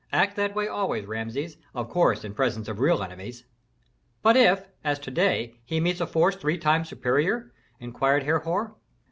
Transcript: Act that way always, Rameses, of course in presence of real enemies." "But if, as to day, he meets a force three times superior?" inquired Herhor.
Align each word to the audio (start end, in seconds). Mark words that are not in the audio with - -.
Act 0.11 0.35
that 0.35 0.55
way 0.55 0.67
always, 0.67 1.05
Rameses, 1.05 1.57
of 1.75 1.87
course 1.87 2.23
in 2.23 2.33
presence 2.33 2.67
of 2.67 2.79
real 2.79 3.03
enemies." 3.03 3.43
"But 4.23 4.35
if, 4.35 4.67
as 4.83 4.97
to 4.97 5.11
day, 5.11 5.59
he 5.63 5.79
meets 5.79 6.01
a 6.01 6.07
force 6.07 6.35
three 6.35 6.57
times 6.57 6.89
superior?" 6.89 7.51
inquired 7.79 8.23
Herhor. 8.23 8.73